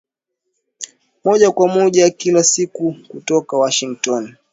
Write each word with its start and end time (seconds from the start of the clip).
moja 1.23 1.51
kwa 1.51 1.67
moja 1.67 2.09
kila 2.09 2.43
siku 2.43 2.95
kutoka 3.07 3.57
Washington 3.57 4.35